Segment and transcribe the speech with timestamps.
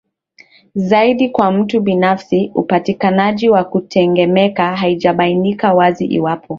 [0.75, 6.47] zaidi kwa mtu binafsi upatikanaji wa kutegemeka Haijabainika wazi iwapo